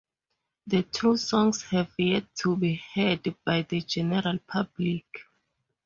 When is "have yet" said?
1.61-2.25